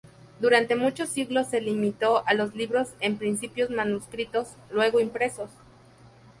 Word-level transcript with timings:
Durante 0.39 0.75
muchos 0.75 1.09
siglos 1.09 1.49
se 1.51 1.61
limitó 1.61 2.25
a 2.25 2.33
los 2.33 2.55
libros 2.55 2.87
en 3.01 3.17
principio 3.19 3.69
manuscritos, 3.69 4.55
luego 4.71 4.99
impresos. 4.99 5.51